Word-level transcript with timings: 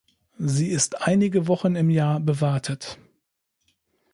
Sie 0.39 0.69
ist 0.69 1.03
einige 1.03 1.47
Wochen 1.47 1.75
im 1.75 1.91
Jahr 1.91 2.19
bewartet. 2.19 2.97